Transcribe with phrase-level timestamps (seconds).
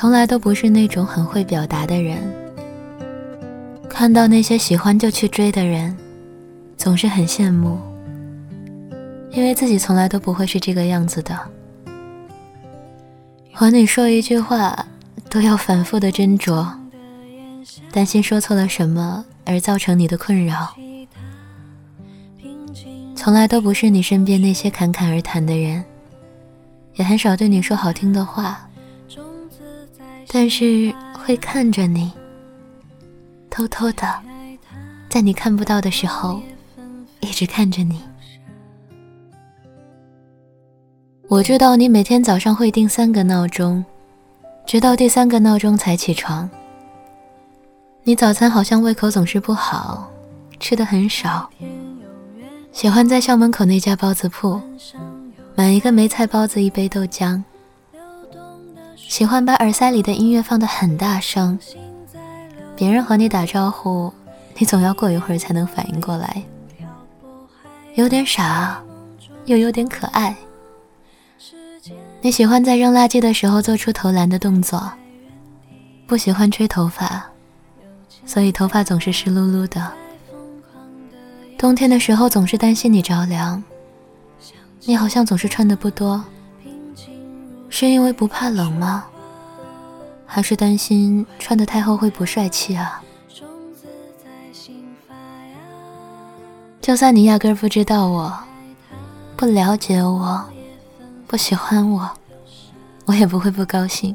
[0.00, 2.16] 从来都不是那种很会表达的人。
[3.86, 5.94] 看到那些喜欢就去追的人，
[6.78, 7.78] 总是很羡慕，
[9.30, 11.38] 因为自己从来都不会是这个样子的。
[13.52, 14.86] 和你说一句话，
[15.28, 16.66] 都要反复的斟酌，
[17.92, 20.74] 担心说错了什么而造成你的困扰。
[23.14, 25.84] 从来都不是你身边那些侃侃而谈的人，
[26.94, 28.66] 也很少对你说好听的话，
[30.32, 32.12] 但是会看着你，
[33.50, 34.06] 偷偷的，
[35.08, 36.40] 在你看不到的时候，
[37.18, 38.00] 一直看着你。
[41.26, 43.84] 我知道你每天早上会定三个闹钟，
[44.64, 46.48] 直到第三个闹钟才起床。
[48.04, 50.08] 你早餐好像胃口总是不好，
[50.60, 51.50] 吃的很少。
[52.70, 54.60] 喜欢在校门口那家包子铺
[55.56, 57.42] 买一个梅菜包子，一杯豆浆。
[59.10, 61.58] 喜欢把耳塞里的音乐放得很大声，
[62.76, 64.14] 别人和你打招呼，
[64.56, 66.40] 你总要过一会儿才能反应过来。
[67.96, 68.80] 有点傻，
[69.46, 70.36] 又有点可爱。
[72.22, 74.88] 你喜欢在扔垃圾的时候做出投篮的动作，
[76.06, 77.26] 不喜欢吹头发，
[78.24, 79.92] 所以头发总是湿漉漉的。
[81.58, 83.60] 冬天的时候总是担心你着凉，
[84.84, 86.24] 你好像总是穿的不多，
[87.80, 89.06] 是因为不怕冷吗？
[90.26, 93.02] 还是担心穿的太厚会不帅气啊？
[96.82, 98.38] 就算你压根不知道我，
[99.34, 100.44] 不了解我。
[101.26, 102.10] 不喜欢我，
[103.06, 104.14] 我也不会不高兴，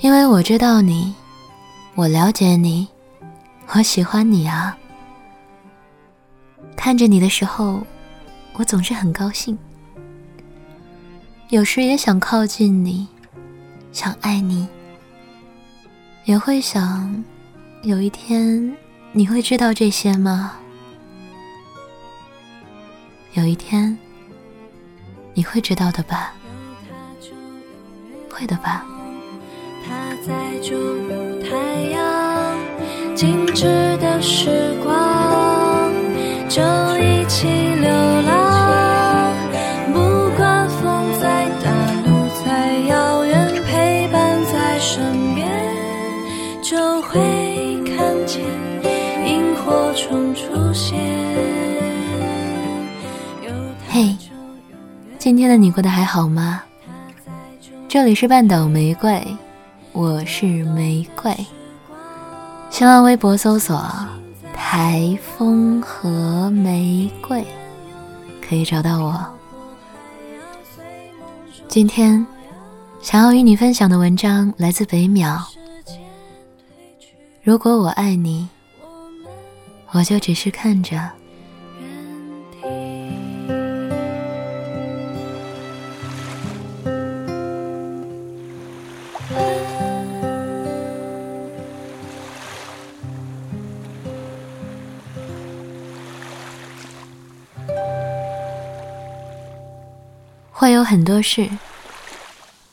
[0.00, 1.14] 因为我知道你，
[1.94, 2.88] 我了解你，
[3.68, 4.76] 我喜欢你啊。
[6.74, 7.80] 看着你的时候，
[8.54, 9.56] 我总是很高兴，
[11.50, 13.06] 有时也想靠近你，
[13.92, 14.66] 想爱你，
[16.24, 17.24] 也会想，
[17.82, 18.76] 有一天
[19.12, 20.54] 你会知道这些吗？
[23.34, 23.96] 有一天。
[25.36, 26.32] 你会知道的吧，
[28.30, 28.86] 会的吧。
[29.84, 31.56] 他在就有太
[31.90, 32.56] 阳，
[33.16, 33.64] 静止
[33.96, 35.92] 的时光
[36.48, 36.62] 就
[37.00, 37.73] 一起
[46.74, 47.20] 就会
[47.84, 48.42] 看见
[49.24, 50.98] 萤火虫出现。
[53.88, 54.16] 嘿
[55.16, 56.64] 今天的你过得还好吗？
[57.86, 59.24] 这里是半岛玫瑰，
[59.92, 61.32] 我是玫瑰。
[62.70, 63.80] 新浪微博搜索
[64.52, 67.44] “台风和玫瑰”，
[68.42, 69.24] 可以找到我。
[71.68, 72.26] 今天
[73.00, 75.38] 想要与你分享的文章来自北淼。
[77.44, 78.48] 如果我爱你，
[79.90, 81.10] 我就只是看着。
[100.50, 101.46] 会有很多事，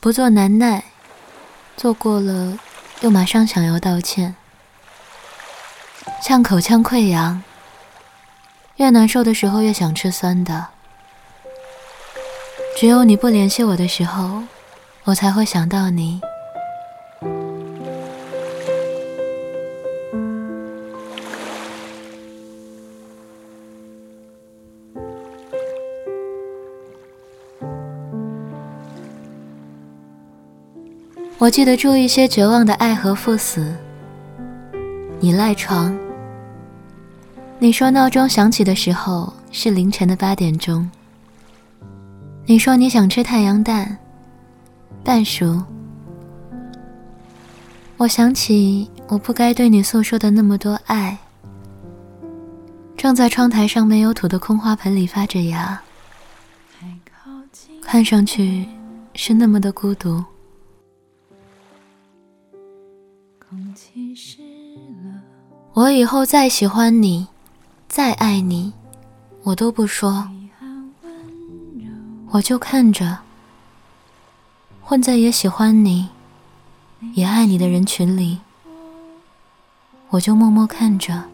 [0.00, 0.82] 不做难耐，
[1.76, 2.58] 做过了
[3.02, 4.34] 又马上想要道歉，
[6.22, 7.42] 像口腔溃疡，
[8.76, 10.68] 越难受的时候越想吃酸的。
[12.78, 14.44] 只有你不联系我的时候，
[15.02, 16.20] 我才会想到你。
[31.38, 33.74] 我记得住一些绝望的爱和赴死。
[35.18, 35.92] 你赖床。
[37.62, 40.90] 你说闹钟响起的时候是凌晨的八点钟。
[42.44, 43.96] 你说你想吃太阳蛋，
[45.04, 45.62] 半熟。
[47.96, 51.16] 我想起我不该对你诉说的那么多爱。
[52.96, 55.80] 正在窗台上没有土的空花盆里发着芽，
[57.80, 58.66] 看上去
[59.14, 60.20] 是那么的孤独。
[65.74, 67.28] 我以后再喜欢你，
[67.94, 68.72] 再爱你，
[69.42, 70.26] 我都不说，
[72.30, 73.18] 我就看着，
[74.80, 76.08] 混在也喜欢你，
[77.12, 78.40] 也爱你的人群里，
[80.08, 81.24] 我就默默看着。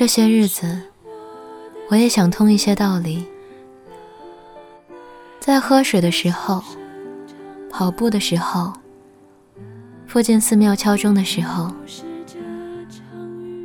[0.00, 0.80] 这些日子，
[1.90, 3.22] 我也想通一些道理。
[5.38, 6.64] 在喝水的时候，
[7.68, 8.72] 跑步的时候，
[10.06, 11.70] 附近寺庙敲钟的时候，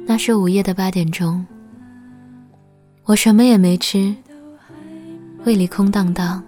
[0.05, 1.45] 那是午夜的八点钟，
[3.05, 4.13] 我什么也没吃，
[5.45, 6.43] 胃里空荡荡。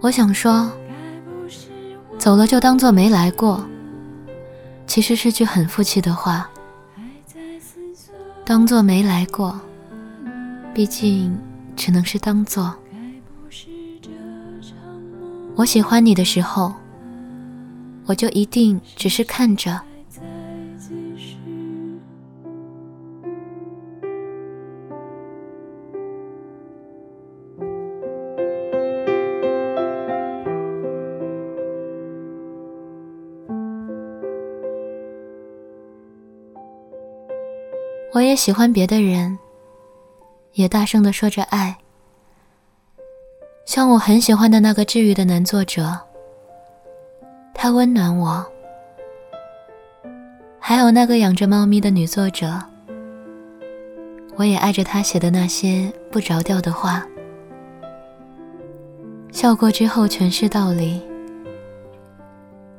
[0.00, 0.72] 我想说，
[2.18, 3.62] 走了就当做没来过，
[4.86, 6.48] 其实是句很负气的话。
[8.48, 9.60] 当做没来过，
[10.72, 11.38] 毕竟
[11.76, 12.74] 只能是当做。
[15.54, 16.72] 我喜欢你的时候，
[18.06, 19.78] 我就一定只是看着。
[38.14, 39.38] 我也喜欢别的人，
[40.54, 41.76] 也大声的说着爱。
[43.66, 45.94] 像我很喜欢的那个治愈的男作者，
[47.52, 48.42] 他温暖我；
[50.58, 52.58] 还有那个养着猫咪的女作者，
[54.36, 57.06] 我也爱着他写的那些不着调的话。
[59.30, 61.02] 笑过之后全是道理，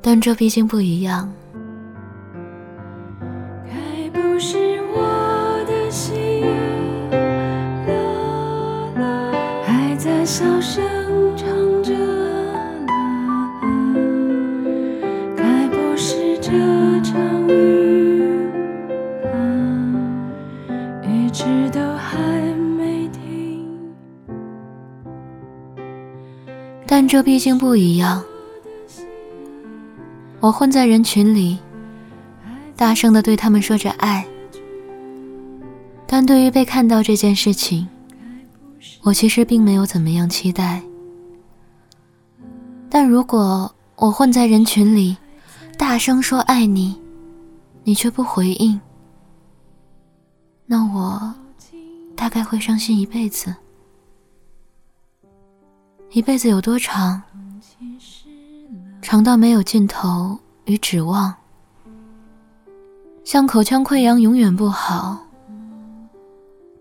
[0.02, 1.32] 但这毕竟不一样。
[10.24, 10.84] 小声
[11.36, 11.48] 唱
[11.82, 11.92] 着，
[15.36, 16.50] 该不是这
[17.02, 18.48] 场雨，
[21.02, 22.18] 一直都还
[22.78, 23.66] 没停。
[26.86, 28.22] 但这毕竟不一样，
[30.38, 31.58] 我混在人群里，
[32.76, 34.24] 大声的对他们说着爱，
[36.06, 37.88] 但对于被看到这件事情。
[39.02, 40.82] 我其实并没有怎么样期待，
[42.88, 45.16] 但如果我混在人群里，
[45.78, 47.00] 大声说爱你，
[47.84, 48.80] 你却不回应，
[50.66, 51.34] 那我
[52.16, 53.54] 大概会伤心一辈子。
[56.12, 57.22] 一辈子有多长？
[59.02, 61.34] 长到没有尽头与指望。
[63.24, 65.18] 像口腔溃疡永远不好，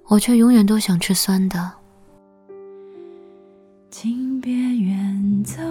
[0.07, 1.78] 我却永远都想吃酸的。
[4.01, 5.61] 请别远走。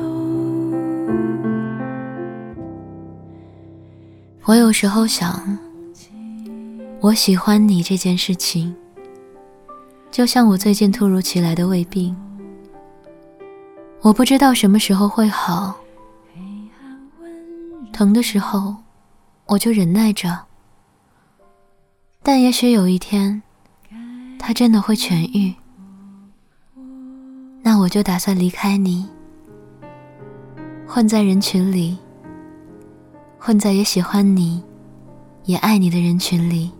[4.45, 5.59] 我有时候想，
[7.01, 8.77] 我喜欢你这件事情，
[10.11, 12.15] 就像我最近突如其来的胃病，
[14.03, 15.75] 我不知道什么时候会好。
[17.95, 18.77] 疼的时候，
[19.47, 20.39] 我就忍耐着，
[22.23, 23.43] 但也许有一天，
[24.39, 25.55] 它真的会痊愈。
[27.69, 29.07] 那我就打算离开你，
[30.87, 31.99] 混在人群里，
[33.39, 34.65] 混在也喜欢你、
[35.45, 36.73] 也爱你的人群里。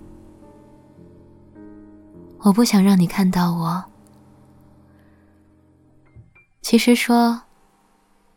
[2.39, 3.85] 我不想让你看到我。
[6.63, 7.43] 其实说，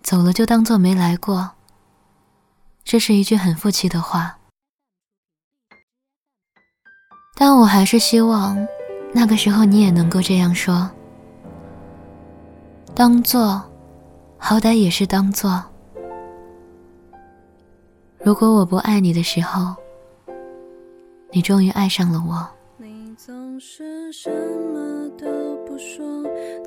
[0.04, 1.52] 走了就当做没来过，
[2.84, 4.40] 这是一句很负气的话。
[7.34, 8.58] 但我还是希望，
[9.14, 10.92] 那个时候你也能够这样说。
[13.02, 13.60] 当做，
[14.38, 15.60] 好歹也是当做。
[18.20, 19.76] 如果我不爱你的时候，
[21.32, 22.48] 你终于爱上了我。
[22.78, 25.26] 你总是什么都
[25.66, 26.06] 不说，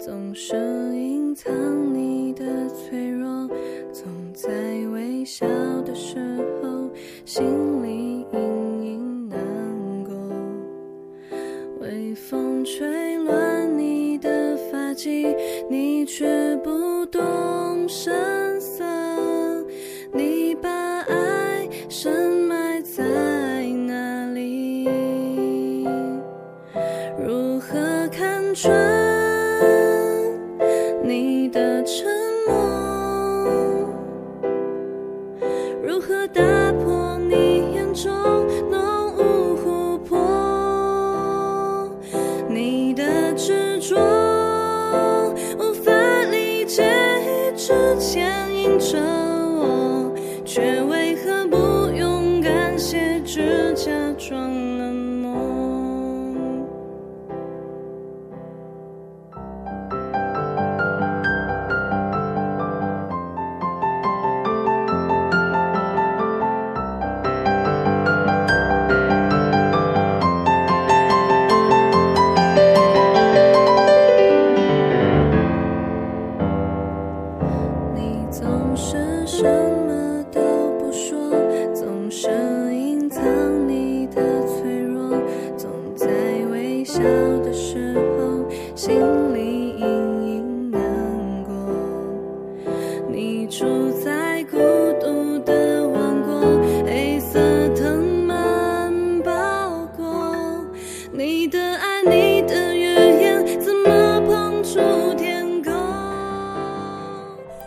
[0.05, 0.57] 总是
[0.97, 1.55] 隐藏
[1.95, 3.49] 你的脆弱，
[3.93, 4.51] 总在
[4.93, 5.47] 微笑
[5.83, 6.19] 的时
[6.61, 6.91] 候
[7.25, 8.64] 心里隐
[16.07, 16.34] 却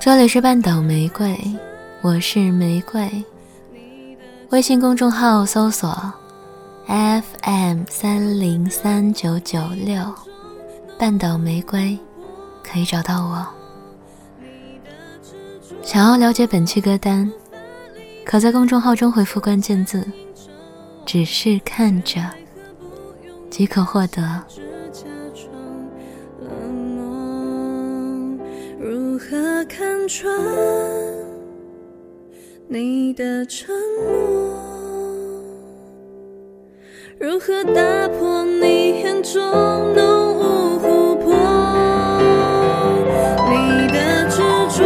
[0.08, 1.38] 这里是半岛玫瑰，
[2.00, 3.26] 我是玫瑰。
[4.52, 5.90] 微信公众号搜索
[6.86, 10.02] FM 三零三九九六，
[10.98, 12.00] 半岛玫瑰，
[12.64, 13.46] 可以找到我。
[15.84, 17.30] 想要了解本期歌单，
[18.24, 20.08] 可在公众号中回复关键字
[21.06, 22.22] “只是看着”，
[23.52, 24.42] 即可获得。
[29.68, 30.34] 看穿
[32.68, 34.54] 你的沉默？
[37.20, 39.42] 如何打破你眼中
[39.94, 41.34] 浓雾琥珀？
[43.50, 44.38] 你的执
[44.78, 44.80] 着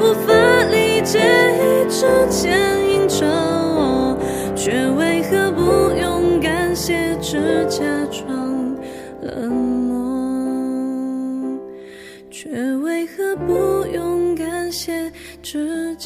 [0.00, 0.32] 无法
[0.70, 1.20] 理解，
[1.54, 2.58] 一直牵
[2.90, 4.18] 引着我，
[4.56, 5.60] 却为何不
[5.98, 8.76] 勇敢些，只假装
[9.22, 9.65] 冷漠？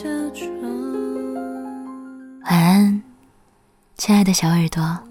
[0.03, 0.09] 晚
[2.45, 3.03] 安，
[3.99, 5.10] 亲爱的小耳朵。